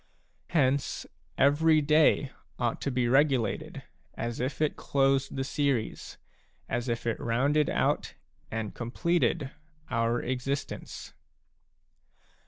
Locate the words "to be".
2.81-3.07